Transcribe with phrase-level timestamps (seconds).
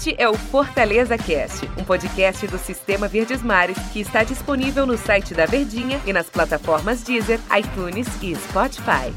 [0.00, 4.96] Este é o Fortaleza Cast, um podcast do Sistema Verdes Mares que está disponível no
[4.96, 9.12] site da Verdinha e nas plataformas Deezer, iTunes e Spotify.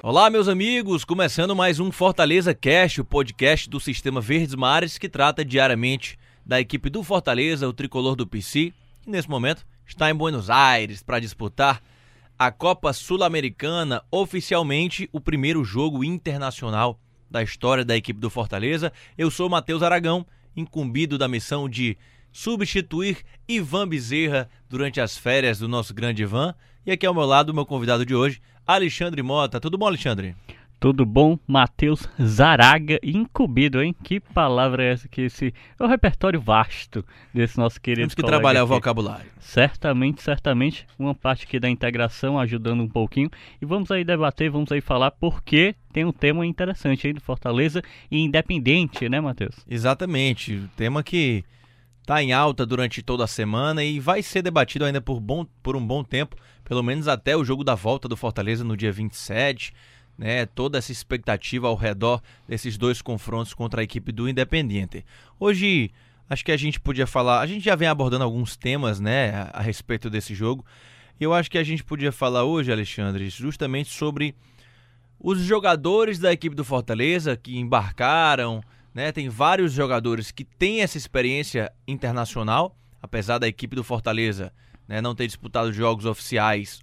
[0.00, 5.08] Olá, meus amigos, começando mais um Fortaleza Cast, o podcast do Sistema Verdes Mares que
[5.08, 6.16] trata diariamente
[6.46, 8.72] da equipe do Fortaleza, o tricolor do PC,
[9.02, 11.82] que nesse momento está em Buenos Aires para disputar
[12.38, 16.96] a Copa Sul-Americana, oficialmente o primeiro jogo internacional
[17.30, 18.92] da história da equipe do Fortaleza.
[19.16, 20.26] Eu sou Matheus Aragão,
[20.56, 21.96] incumbido da missão de
[22.32, 26.54] substituir Ivan Bezerra durante as férias do nosso grande Ivan.
[26.84, 29.60] E aqui ao meu lado, o meu convidado de hoje, Alexandre Mota.
[29.60, 30.34] Tudo bom, Alexandre?
[30.80, 31.38] Tudo bom?
[31.46, 33.94] Matheus Zaraga, incumbido, hein?
[34.02, 38.22] Que palavra é essa que esse é o repertório vasto desse nosso querido Temos que
[38.22, 38.72] trabalhar aqui.
[38.72, 39.30] o vocabulário.
[39.38, 43.28] Certamente, certamente, uma parte aqui da integração ajudando um pouquinho.
[43.60, 47.82] E vamos aí debater, vamos aí falar porque tem um tema interessante aí do Fortaleza
[48.10, 49.56] e independente, né, Matheus?
[49.68, 51.44] Exatamente, tema que
[52.00, 55.76] está em alta durante toda a semana e vai ser debatido ainda por, bom, por
[55.76, 59.74] um bom tempo, pelo menos até o jogo da volta do Fortaleza no dia 27
[60.20, 65.02] né, toda essa expectativa ao redor desses dois confrontos contra a equipe do Independiente.
[65.38, 65.90] Hoje,
[66.28, 69.62] acho que a gente podia falar, a gente já vem abordando alguns temas, né, a,
[69.62, 70.62] respeito desse jogo.
[71.18, 74.34] Eu acho que a gente podia falar hoje, Alexandre, justamente sobre
[75.18, 78.62] os jogadores da equipe do Fortaleza que embarcaram,
[78.92, 79.12] né?
[79.12, 84.52] Tem vários jogadores que têm essa experiência internacional, apesar da equipe do Fortaleza
[84.88, 86.80] né, não ter disputado jogos oficiais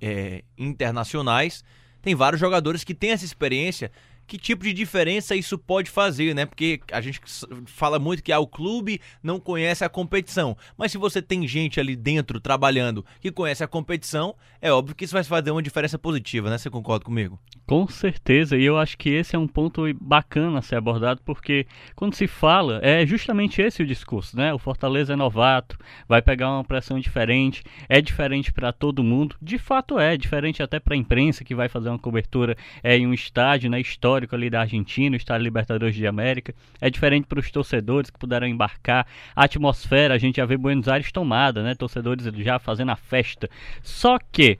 [0.00, 1.64] é, internacionais
[2.06, 3.90] tem vários jogadores que têm essa experiência.
[4.26, 6.46] Que tipo de diferença isso pode fazer, né?
[6.46, 7.20] Porque a gente
[7.66, 10.56] fala muito que ah, o clube não conhece a competição.
[10.76, 15.04] Mas se você tem gente ali dentro trabalhando que conhece a competição, é óbvio que
[15.04, 16.58] isso vai fazer uma diferença positiva, né?
[16.58, 17.38] Você concorda comigo?
[17.66, 21.66] Com certeza, e eu acho que esse é um ponto bacana a ser abordado, porque
[21.96, 24.54] quando se fala, é justamente esse o discurso, né?
[24.54, 25.76] O Fortaleza é novato,
[26.08, 30.78] vai pegar uma pressão diferente, é diferente para todo mundo, de fato é, diferente até
[30.78, 33.80] para a imprensa que vai fazer uma cobertura é, em um estádio né,
[34.16, 38.18] histórico ali da Argentina, o estádio Libertadores de América, é diferente para os torcedores que
[38.18, 41.74] puderam embarcar, a atmosfera, a gente já vê Buenos Aires tomada, né?
[41.74, 43.48] Torcedores já fazendo a festa,
[43.82, 44.58] só que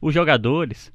[0.00, 0.92] os jogadores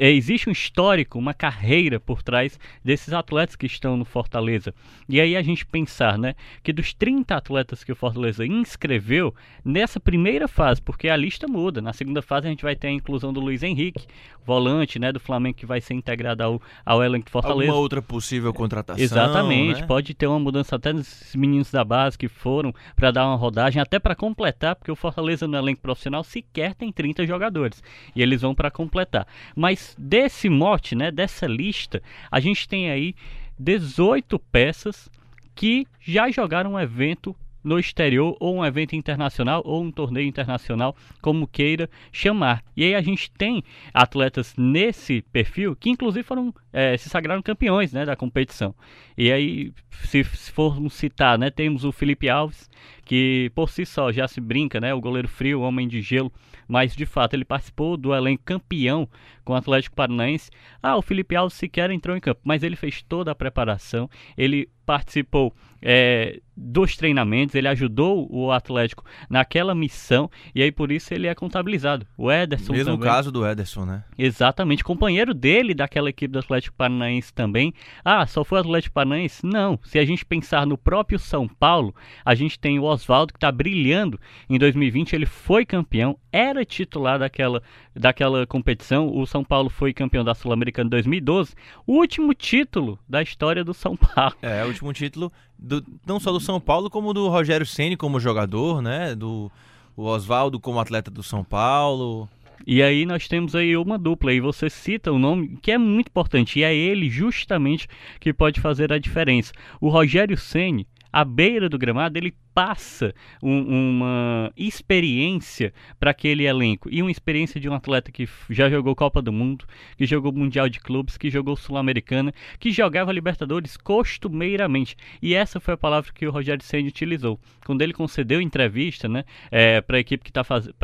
[0.00, 4.74] existe um histórico, uma carreira por trás desses atletas que estão no Fortaleza.
[5.08, 10.00] E aí a gente pensar, né, que dos 30 atletas que o Fortaleza inscreveu nessa
[10.00, 13.32] primeira fase, porque a lista muda, na segunda fase a gente vai ter a inclusão
[13.32, 14.06] do Luiz Henrique,
[14.44, 17.70] volante, né, do Flamengo que vai ser integrado ao, ao elenco do Fortaleza.
[17.70, 19.02] Uma outra possível contratação.
[19.02, 19.86] Exatamente, né?
[19.86, 23.80] pode ter uma mudança até nos meninos da base que foram para dar uma rodagem,
[23.80, 27.82] até para completar, porque o Fortaleza no elenco profissional sequer tem 30 jogadores.
[28.16, 29.26] E eles vão para completar.
[29.60, 33.14] Mas desse mote, né, dessa lista, a gente tem aí
[33.58, 35.10] 18 peças
[35.54, 40.96] que já jogaram um evento no exterior ou um evento internacional ou um torneio internacional,
[41.20, 42.64] como queira chamar.
[42.74, 43.62] E aí a gente tem
[43.92, 48.74] atletas nesse perfil que inclusive foram é, se sagraram campeões né, da competição.
[49.14, 52.70] E aí, se, se formos citar, né, temos o Felipe Alves,
[53.04, 56.32] que por si só já se brinca, né, o goleiro frio, o homem de gelo,
[56.70, 59.08] mas de fato ele participou do elenco campeão
[59.44, 60.50] com o Atlético Paranaense.
[60.80, 64.68] Ah, o Felipe Alves sequer entrou em campo, mas ele fez toda a preparação, ele
[64.86, 71.26] participou é, dos treinamentos, ele ajudou o Atlético naquela missão e aí por isso ele
[71.26, 72.06] é contabilizado.
[72.18, 73.08] O Ederson Mesmo também.
[73.08, 74.04] caso do Ederson, né?
[74.18, 77.72] Exatamente, companheiro dele daquela equipe do Atlético Paranaense também.
[78.04, 79.46] Ah, só foi o Atlético Paranaense?
[79.46, 79.78] Não.
[79.84, 81.94] Se a gente pensar no próprio São Paulo,
[82.24, 84.20] a gente tem o Oswaldo que está brilhando.
[84.48, 87.62] Em 2020 ele foi campeão, era titular daquela,
[87.94, 89.08] daquela competição.
[89.14, 91.54] O São Paulo foi campeão da Sul-Americana em 2012.
[91.86, 94.34] O último título da história do São Paulo.
[94.42, 98.20] É, o último título do, não só do São Paulo, como do Rogério Ceni como
[98.20, 99.14] jogador, né?
[99.14, 99.50] Do
[99.96, 102.28] Oswaldo como atleta do São Paulo.
[102.66, 105.78] E aí nós temos aí uma dupla, e você cita o um nome que é
[105.78, 107.88] muito importante, e é ele justamente
[108.20, 109.52] que pode fazer a diferença.
[109.80, 116.88] O Rogério Ceni à beira do gramado, ele passa um, uma experiência para aquele elenco.
[116.90, 119.64] E uma experiência de um atleta que já jogou Copa do Mundo,
[119.96, 124.96] que jogou Mundial de Clubes, que jogou Sul-Americana, que jogava Libertadores costumeiramente.
[125.22, 127.38] E essa foi a palavra que o Rogério Senna utilizou.
[127.64, 130.74] Quando ele concedeu entrevista né, é, para a equipe que está fazendo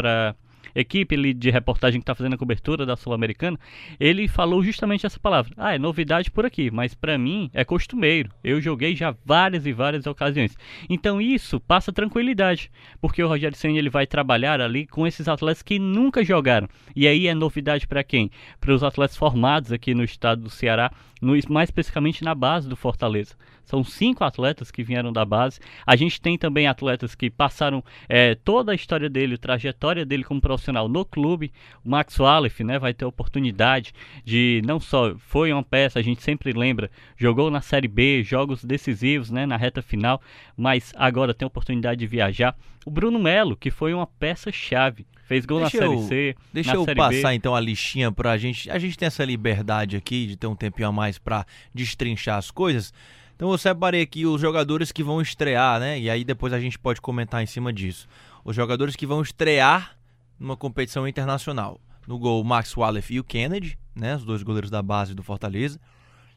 [0.75, 3.59] equipe de reportagem que está fazendo a cobertura da Sul-Americana,
[3.99, 5.53] ele falou justamente essa palavra.
[5.57, 8.31] Ah, é novidade por aqui, mas para mim é costumeiro.
[8.43, 10.57] Eu joguei já várias e várias ocasiões.
[10.89, 12.71] Então isso passa tranquilidade,
[13.01, 16.69] porque o Rogério Senna ele vai trabalhar ali com esses atletas que nunca jogaram.
[16.95, 18.31] E aí é novidade para quem?
[18.61, 20.91] Para os atletas formados aqui no estado do Ceará,
[21.21, 23.35] no, mais especificamente na base do Fortaleza.
[23.67, 25.61] São cinco atletas que vieram da base.
[25.85, 30.25] A gente tem também atletas que passaram é, toda a história dele, a trajetória dele
[30.25, 31.53] como profissional no clube.
[31.85, 33.93] O Max Wallace né, vai ter a oportunidade
[34.25, 38.65] de não só foi uma peça, a gente sempre lembra, jogou na Série B, jogos
[38.65, 40.23] decisivos né, na reta final,
[40.57, 42.57] mas agora tem a oportunidade de viajar.
[42.85, 46.37] O Bruno Melo, que foi uma peça-chave Fez gol deixa na Série C.
[46.53, 47.35] Deixa eu passar B.
[47.35, 48.71] então a listinha pra gente.
[48.71, 52.51] A gente tem essa liberdade aqui de ter um tempinho a mais para destrinchar as
[52.51, 52.95] coisas.
[53.37, 56.01] Então eu separei aqui os jogadores que vão estrear, né?
[56.01, 58.09] E aí depois a gente pode comentar em cima disso.
[58.43, 59.95] Os jogadores que vão estrear
[60.41, 61.79] numa competição internacional.
[62.07, 64.17] No gol, Max Wallace e o Kennedy, né?
[64.17, 65.79] Os dois goleiros da base do Fortaleza.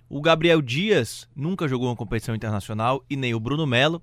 [0.09, 4.01] O Gabriel Dias nunca jogou uma competição internacional e nem o Bruno Melo.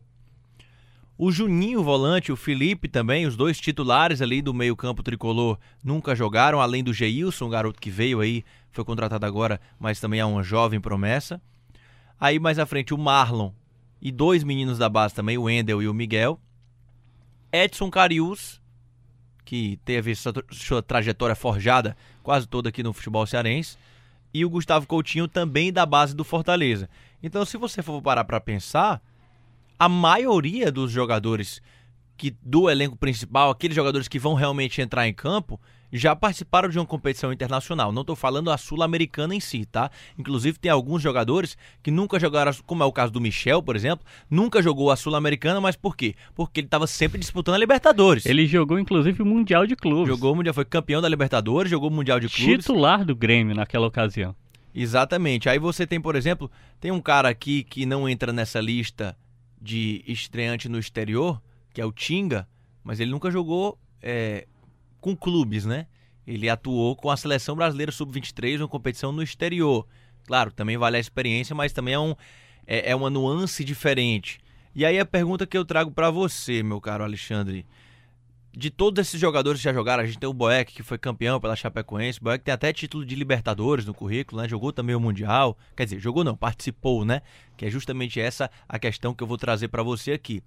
[1.19, 6.61] O Juninho, volante, o Felipe também, os dois titulares ali do meio-campo tricolor, nunca jogaram,
[6.61, 10.81] além do Geilson, garoto que veio aí, foi contratado agora, mas também é uma jovem
[10.81, 11.41] promessa.
[12.19, 13.53] Aí mais à frente o Marlon
[14.01, 16.41] e dois meninos da base também, o Endel e o Miguel.
[17.53, 18.61] Edson Carius,
[19.45, 23.77] que teve sua, sua trajetória forjada quase toda aqui no futebol cearense.
[24.35, 26.91] E o Gustavo Coutinho também da base do Fortaleza.
[27.23, 29.01] Então, se você for parar para pensar,
[29.79, 31.63] a maioria dos jogadores
[32.17, 35.61] que do elenco principal, aqueles jogadores que vão realmente entrar em campo,
[35.93, 37.93] já participaram de uma competição internacional.
[37.93, 39.91] Não estou falando a sul-americana em si, tá?
[40.19, 44.05] Inclusive tem alguns jogadores que nunca jogaram, como é o caso do Michel, por exemplo,
[44.31, 46.15] nunca jogou a sul-americana, mas por quê?
[46.35, 48.27] Porque ele estava sempre disputando a Libertadores.
[48.27, 50.09] Ele jogou inclusive o Mundial de Clubes.
[50.09, 52.65] Jogou o Mundial, foi campeão da Libertadores, jogou o Mundial de Clubes.
[52.65, 54.35] Titular do Grêmio naquela ocasião.
[54.75, 55.49] Exatamente.
[55.49, 59.17] Aí você tem, por exemplo, tem um cara aqui que não entra nessa lista
[59.61, 61.41] de estreante no exterior,
[61.73, 62.47] que é o Tinga,
[62.85, 64.47] mas ele nunca jogou é,
[65.07, 65.87] com clubes, né?
[66.27, 69.87] Ele atuou com a seleção brasileira sub-23, uma competição no exterior.
[70.27, 72.17] Claro, também vale a experiência, mas também é, um,
[72.67, 74.41] é, é uma nuance diferente.
[74.75, 77.65] E aí a pergunta que eu trago para você, meu caro Alexandre.
[78.53, 81.39] De todos esses jogadores que já jogaram, a gente tem o Boeck, que foi campeão
[81.39, 82.19] pela Chapecoense.
[82.19, 84.49] O Boeck tem até título de Libertadores no currículo, né?
[84.49, 85.57] Jogou também o Mundial.
[85.77, 87.23] Quer dizer, jogou não, participou, né?
[87.57, 90.43] Que é justamente essa a questão que eu vou trazer para você aqui.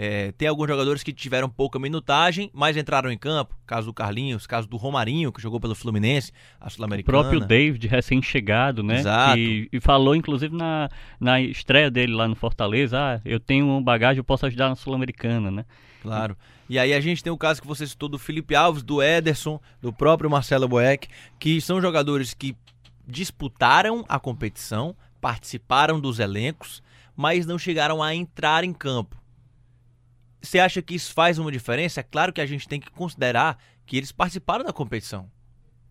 [0.00, 3.58] É, tem alguns jogadores que tiveram pouca minutagem, mas entraram em campo.
[3.66, 6.30] Caso do Carlinhos, caso do Romarinho, que jogou pelo Fluminense,
[6.60, 7.18] a Sul-Americana.
[7.18, 9.00] O próprio David, recém-chegado, né?
[9.00, 9.36] Exato.
[9.36, 13.82] E, e, falou, inclusive, na, na estreia dele lá no Fortaleza: ah, eu tenho um
[13.82, 15.64] bagagem, eu posso ajudar na Sul-Americana, né?
[16.00, 16.36] Claro.
[16.68, 19.60] E aí a gente tem o caso que você citou do Felipe Alves, do Ederson,
[19.82, 21.08] do próprio Marcelo Boeck,
[21.40, 22.56] que são jogadores que
[23.04, 26.84] disputaram a competição, participaram dos elencos,
[27.16, 29.18] mas não chegaram a entrar em campo.
[30.48, 32.00] Você acha que isso faz uma diferença?
[32.00, 35.30] É claro que a gente tem que considerar que eles participaram da competição,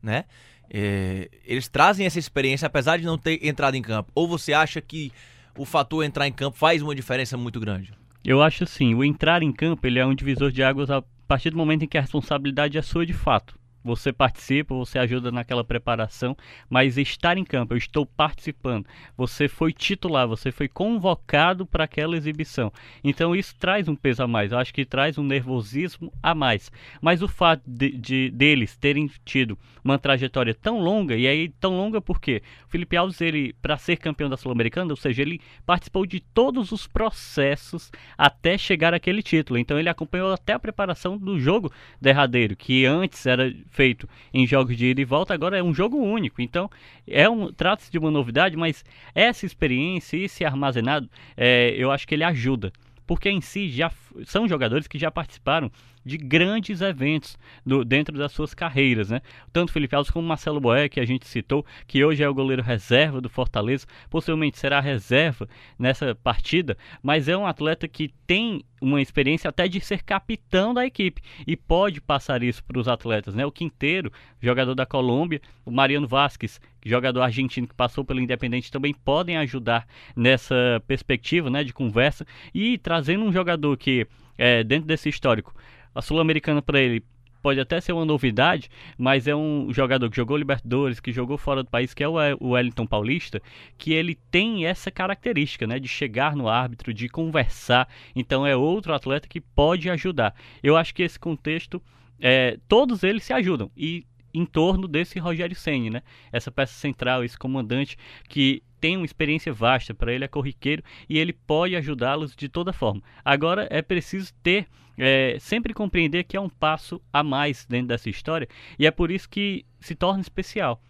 [0.01, 0.25] né?
[0.67, 4.11] É, eles trazem essa experiência apesar de não ter entrado em campo.
[4.15, 5.11] Ou você acha que
[5.55, 7.93] o fator entrar em campo faz uma diferença muito grande?
[8.25, 11.51] Eu acho assim, o entrar em campo ele é um divisor de águas a partir
[11.51, 13.56] do momento em que a responsabilidade é sua de fato.
[13.83, 16.35] Você participa, você ajuda naquela preparação,
[16.69, 18.85] mas estar em campo, eu estou participando.
[19.15, 22.71] Você foi titular, você foi convocado para aquela exibição.
[23.03, 24.51] Então isso traz um peso a mais.
[24.51, 26.71] Eu acho que traz um nervosismo a mais.
[27.01, 31.77] Mas o fato de, de deles terem tido uma trajetória tão longa, e aí tão
[31.77, 36.05] longa porque o Felipe Alves, ele, para ser campeão da Sul-Americana, ou seja, ele participou
[36.05, 39.57] de todos os processos até chegar àquele título.
[39.57, 44.75] Então ele acompanhou até a preparação do jogo derradeiro, que antes era feito em jogos
[44.77, 46.41] de ida e volta, agora é um jogo único.
[46.41, 46.69] Então,
[47.07, 48.83] é um trata-se de uma novidade, mas
[49.13, 52.71] essa experiência, esse armazenado, é, eu acho que ele ajuda.
[53.05, 53.89] Porque em si já
[54.25, 55.71] são jogadores que já participaram
[56.07, 59.21] de grandes eventos no, dentro das suas carreiras, né?
[59.51, 62.63] Tanto Felipe Alves como Marcelo Boé, que a gente citou, que hoje é o goleiro
[62.63, 65.47] reserva do Fortaleza, possivelmente será reserva
[65.77, 70.85] nessa partida, mas é um atleta que tem uma experiência até de ser capitão da
[70.85, 73.45] equipe e pode passar isso para os atletas, né?
[73.45, 78.93] O Quinteiro, jogador da Colômbia, o Mariano Vasquez, jogador argentino que passou pelo Independente, também
[78.93, 84.06] podem ajudar nessa perspectiva, né, de conversa e trazendo um jogador que
[84.37, 85.53] é, dentro desse histórico
[85.97, 87.03] a Sul-Americana para ele
[87.41, 91.63] pode até ser uma novidade, mas é um jogador que jogou Libertadores, que jogou fora
[91.63, 93.41] do país, que é o Wellington Paulista,
[93.77, 97.87] que ele tem essa característica, né, de chegar no árbitro, de conversar.
[98.15, 100.35] Então é outro atleta que pode ajudar.
[100.61, 101.81] Eu acho que esse contexto
[102.19, 103.71] é, todos eles se ajudam.
[103.75, 106.01] E em torno desse Rogério Senni, né?
[106.31, 111.17] Essa peça central, esse comandante que tem uma experiência vasta, para ele é corriqueiro e
[111.17, 113.01] ele pode ajudá-los de toda forma.
[113.23, 114.67] Agora é preciso ter,
[114.97, 119.11] é, sempre compreender que é um passo a mais dentro dessa história e é por
[119.11, 120.81] isso que se torna especial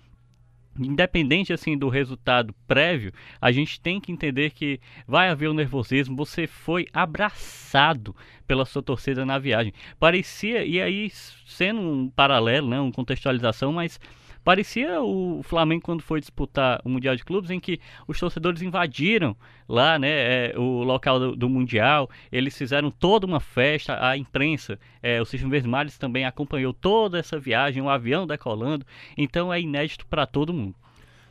[0.79, 5.55] independente assim do resultado prévio, a gente tem que entender que vai haver o um
[5.55, 6.15] nervosismo.
[6.17, 8.15] Você foi abraçado
[8.47, 9.73] pela sua torcida na viagem.
[9.99, 11.09] Parecia e aí
[11.45, 13.99] sendo um paralelo, né, uma contextualização, mas
[14.47, 19.35] Parecia o Flamengo quando foi disputar o Mundial de Clubes, em que os torcedores invadiram
[19.67, 24.79] lá né, é, o local do, do, Mundial, eles fizeram toda uma festa, a imprensa,
[25.03, 28.85] é, o Sistema Vermelhos também acompanhou toda essa viagem, o avião decolando,
[29.17, 30.75] então é inédito para todo mundo.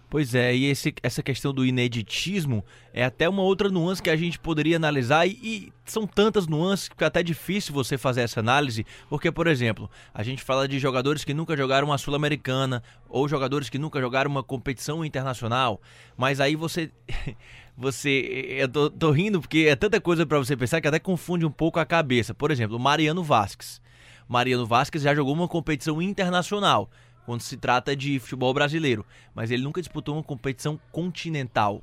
[0.08, 4.16] Pois é, e esse, essa questão do ineditismo é até uma outra nuance que a
[4.16, 8.38] gente poderia analisar, e, e, são tantas nuances que é até difícil você fazer essa
[8.38, 13.28] análise, porque, por exemplo, a gente fala de jogadores que nunca jogaram uma Sul-Americana, ou
[13.28, 15.80] jogadores que nunca jogaram uma competição internacional,
[16.16, 16.90] mas aí você.
[17.76, 18.46] você.
[18.60, 21.50] Eu tô, tô rindo porque é tanta coisa para você pensar que até confunde um
[21.50, 22.32] pouco a cabeça.
[22.32, 23.80] Por exemplo, Mariano Vasquez.
[24.28, 26.90] Mariano Vasquez já jogou uma competição internacional
[27.26, 29.04] quando se trata de futebol brasileiro,
[29.34, 31.82] mas ele nunca disputou uma competição continental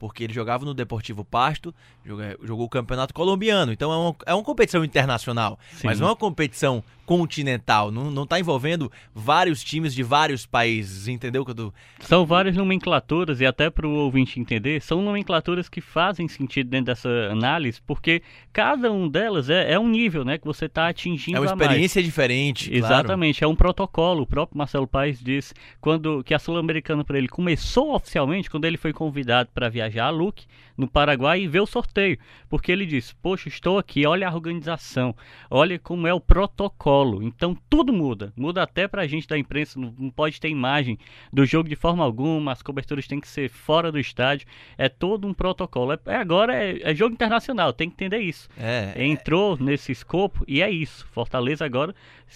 [0.00, 3.70] porque ele jogava no Deportivo Pasto, jogou, jogou o Campeonato Colombiano.
[3.70, 5.86] Então é uma, é uma competição internacional, Sim.
[5.86, 7.90] mas não é uma competição continental.
[7.90, 11.44] Não está envolvendo vários times de vários países, entendeu?
[11.44, 11.72] Tô...
[11.98, 16.86] São várias nomenclaturas, e até para o ouvinte entender, são nomenclaturas que fazem sentido dentro
[16.86, 21.36] dessa análise, porque cada um delas é, é um nível né, que você está atingindo.
[21.36, 22.72] É uma experiência diferente.
[22.72, 23.50] Exatamente, claro.
[23.50, 24.22] é um protocolo.
[24.22, 28.76] O próprio Marcelo Paes disse quando, que a Sul-Americana para ele começou oficialmente, quando ele
[28.76, 32.18] foi convidado para viajar viajar a Luque, no Paraguai, e ver o sorteio.
[32.48, 35.14] Porque ele disse: Poxa, estou aqui, olha a organização,
[35.50, 36.99] olha como é o protocolo.
[37.22, 38.32] Então tudo muda.
[38.36, 40.98] Muda até para a gente da imprensa, não pode ter imagem
[41.32, 44.46] do jogo de forma alguma, as coberturas têm que ser fora do estádio.
[44.76, 45.92] É todo um protocolo.
[45.92, 48.48] É, é agora é, é, jogo internacional, tem que entender isso.
[48.58, 51.06] É, Entrou nesse escopo e é isso.
[51.12, 51.94] Fortaleza agora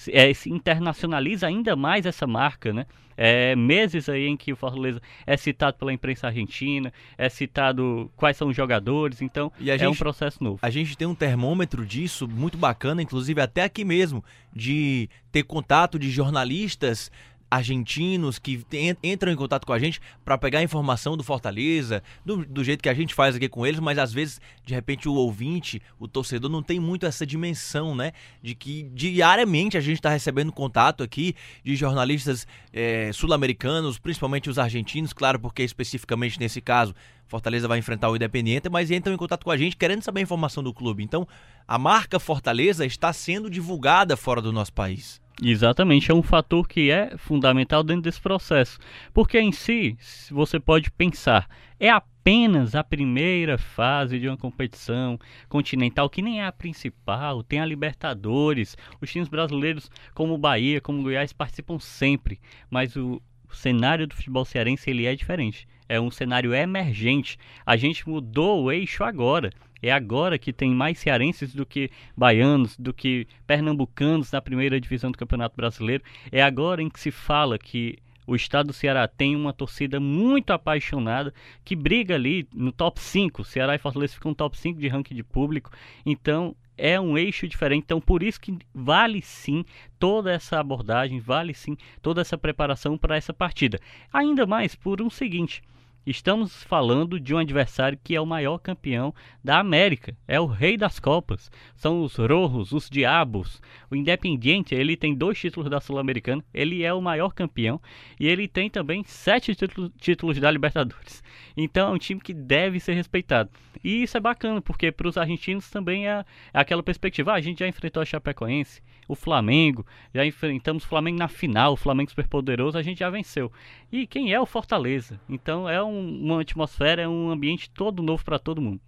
[0.08, 2.86] é, se internacionaliza ainda mais essa marca, né?
[3.16, 8.36] É, meses aí em que o Fortaleza é citado pela imprensa argentina, é citado quais
[8.36, 10.58] são os jogadores, então é gente, um processo novo.
[10.60, 15.96] A gente tem um termômetro disso muito bacana, inclusive até aqui mesmo, de ter contato
[15.96, 17.08] de jornalistas
[17.54, 18.64] argentinos que
[19.02, 22.88] entram em contato com a gente para pegar informação do Fortaleza, do, do, jeito que
[22.88, 26.50] a gente faz aqui com eles, mas às vezes, de repente, o ouvinte, o torcedor,
[26.50, 28.12] não tem muito essa dimensão, né?
[28.42, 34.58] De que diariamente a gente está recebendo contato aqui de jornalistas é, sul-americanos, principalmente os
[34.58, 36.94] argentinos, claro, porque especificamente nesse caso
[37.26, 40.22] Fortaleza vai enfrentar o Independiente, mas entram em contato com a gente querendo saber a
[40.22, 41.02] informação do clube.
[41.02, 41.26] Então,
[41.66, 45.23] a marca Fortaleza está sendo divulgada fora do nosso país.
[45.42, 48.78] Exatamente, é um fator que é fundamental dentro desse processo.
[49.12, 49.96] Porque em si,
[50.30, 51.48] você pode pensar,
[51.78, 57.60] é apenas a primeira fase de uma competição continental, que nem é a principal, tem
[57.60, 58.76] a Libertadores.
[59.00, 63.20] Os times brasileiros, como Bahia, como Goiás, participam sempre, mas o
[63.52, 65.66] cenário do futebol cearense ele é diferente.
[65.88, 67.36] É um cenário emergente.
[67.66, 69.50] A gente mudou o eixo agora.
[69.84, 75.10] É agora que tem mais cearenses do que baianos, do que pernambucanos na primeira divisão
[75.10, 76.02] do Campeonato Brasileiro.
[76.32, 80.54] É agora em que se fala que o estado do Ceará tem uma torcida muito
[80.54, 83.44] apaixonada que briga ali no top 5.
[83.44, 85.70] Ceará e Fortaleza ficam no top 5 de ranking de público.
[86.06, 87.82] Então é um eixo diferente.
[87.84, 89.66] Então por isso que vale sim
[89.98, 93.78] toda essa abordagem, vale sim toda essa preparação para essa partida.
[94.10, 95.62] Ainda mais por um seguinte.
[96.06, 100.76] Estamos falando de um adversário que é o maior campeão da América, é o rei
[100.76, 101.50] das Copas.
[101.74, 103.62] São os Rojos, os Diabos.
[103.90, 107.80] O Independiente, ele tem dois títulos da Sul-Americana, ele é o maior campeão
[108.20, 111.22] e ele tem também sete títulos, da Libertadores.
[111.56, 113.48] Então é um time que deve ser respeitado.
[113.82, 117.32] E isso é bacana, porque para os argentinos também é, é aquela perspectiva.
[117.32, 121.74] Ah, a gente já enfrentou a Chapecoense, o Flamengo, já enfrentamos o Flamengo na final,
[121.74, 123.52] o Flamengo super poderoso, a gente já venceu.
[123.92, 125.20] E quem é o Fortaleza?
[125.28, 128.80] Então é um, uma atmosfera, é um ambiente todo novo para todo mundo.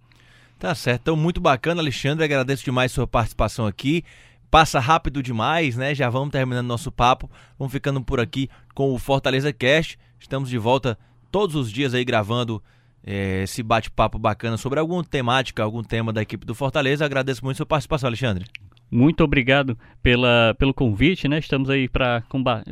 [0.59, 4.03] Tá certo, então muito bacana, Alexandre, agradeço demais sua participação aqui.
[4.49, 5.93] Passa rápido demais, né?
[5.93, 7.29] Já vamos terminando nosso papo.
[7.59, 9.99] Vamos ficando por aqui com o Fortaleza Cast.
[10.19, 10.97] Estamos de volta
[11.31, 12.63] todos os dias aí gravando
[13.03, 17.05] é, esse bate-papo bacana sobre alguma temática, algum tema da equipe do Fortaleza.
[17.05, 18.45] Agradeço muito sua participação, Alexandre.
[18.89, 21.39] Muito obrigado pela, pelo convite, né?
[21.39, 22.63] Estamos aí para comba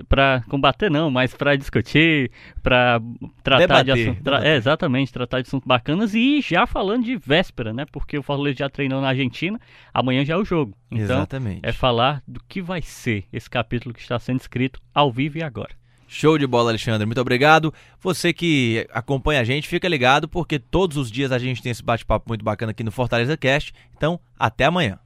[0.47, 2.31] combater, não, mas para discutir,
[2.63, 3.01] para
[3.43, 4.43] tratar Debater, de assuntos.
[4.43, 7.85] é, exatamente, tratar de assuntos bacanas e já falando de véspera, né?
[7.91, 9.59] Porque o Fortaleza já treinou na Argentina,
[9.93, 10.75] amanhã já é o jogo.
[10.89, 11.59] Então, Exatamente.
[11.63, 15.43] é falar do que vai ser esse capítulo que está sendo escrito ao vivo e
[15.43, 15.71] agora.
[16.07, 17.05] Show de bola, Alexandre.
[17.05, 17.73] Muito obrigado.
[17.99, 21.83] Você que acompanha a gente, fica ligado, porque todos os dias a gente tem esse
[21.83, 23.73] bate-papo muito bacana aqui no Fortaleza Cast.
[23.97, 24.99] Então, até amanhã.